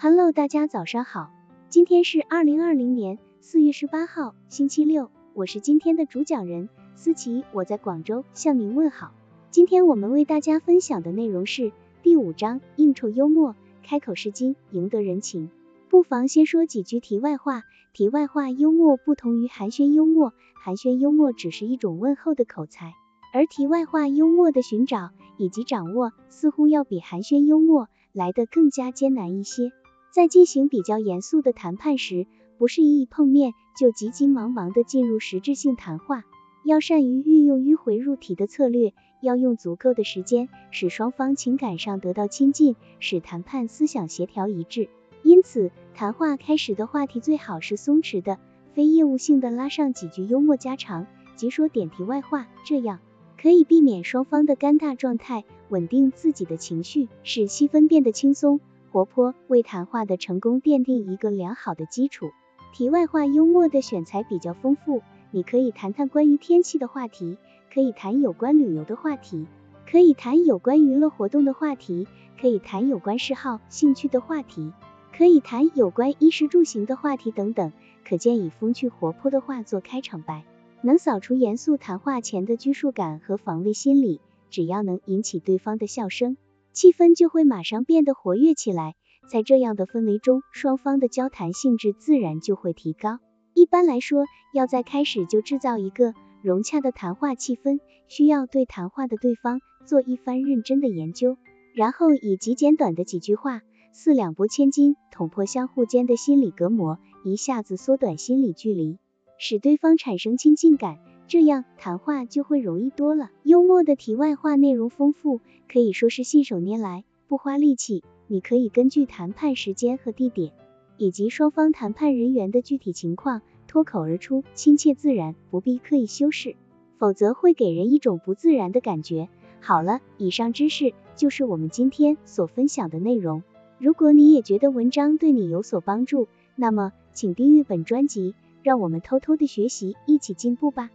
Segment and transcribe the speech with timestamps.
[0.00, 1.32] Hello，大家早上好，
[1.68, 9.10] 今天是二零二零年四月十八号，星期六，我是今天的主讲人思琪，我在广州向您问好。
[9.50, 11.72] 今天我们为大家分享的内容是
[12.04, 15.50] 第五章应酬幽默，开口是金，赢得人情。
[15.88, 17.64] 不妨先说几句题外话。
[17.92, 22.94] 题外话，幽默不同于寒暄幽默，寒暄幽默只是一种问候的口才，
[23.34, 29.72] 而题外话幽默的寻找以及掌握，似乎要比寒暄幽默来得更加艰难一些。
[30.18, 32.26] 在进行比较严肃的谈判时，
[32.58, 36.24] 不是一碰面就急急忙忙的进入实质性谈话，
[36.64, 44.88] 要善于运用迂回入题的策略，要用足够的时间，使双方情感上得到亲近，使谈判思想协调一致。
[45.22, 48.40] 因此，谈话开始的话题最好是松弛的，
[48.74, 52.98] 非业务性的拉上几句幽默家常，即说点题外话，这样
[53.40, 58.58] 可以避免双方的尴尬状态，稳定自己的情绪，使气氛变得轻松
[58.90, 62.30] 活泼，为谈话的成功奠定一个良好的基础。
[62.72, 67.38] 题外话幽默的选材比较丰富，你可以谈谈关于天气的话题，
[67.72, 69.46] 可以谈有关旅游的话题，
[69.90, 72.06] 可以谈有关娱乐活动的话题，
[72.40, 74.72] 可以谈有关嗜好、兴趣的话题。
[75.16, 77.72] 可以谈有关衣食住行的话题等等，
[78.04, 80.44] 可见以风趣活泼的话做开场白，
[80.80, 84.20] 能扫除严肃谈话前的拘束感和防卫心理。
[84.48, 86.36] 只要能引起对方的笑声，
[86.78, 88.94] 气氛就会马上变得活跃起来。
[89.28, 93.18] 在这样的氛围中，双方的交谈性质自然就会提高。
[93.52, 101.36] 一般来说，要在开始就制造一个融洽的谈话气氛，需要对谈话的对方做一番认真的研究，
[101.74, 103.60] 然后以极简短的几句话。
[103.92, 108.98] 四两拨千斤，捅破相互间的心理隔膜，一下子缩短心理距离，
[109.36, 113.30] 使对方产生亲近感，这样谈话就会容易多了。
[113.42, 115.40] 幽默的题外话内容丰富，
[115.70, 118.02] 可以说是信手拈来，不花力气。
[118.26, 120.52] 你可以根据谈判时间和地点，
[120.96, 126.56] 以及双方谈判人员的具体情况，脱口而出，亲切自然，不必刻意修饰，
[126.96, 129.28] 否则会给人一种不自然的感觉。
[129.60, 133.42] 好了，以上知识就是我们今天所分享的内容。
[133.78, 140.90] 如果你也觉得文章对你有所帮助，那么请订阅本专辑，让我们偷偷的学习，一起进步吧。